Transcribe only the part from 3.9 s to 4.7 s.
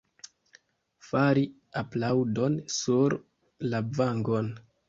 vangon.